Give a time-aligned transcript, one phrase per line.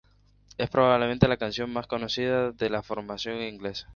[0.57, 3.87] Es probablemente la canción más conocida de la formación inglesa.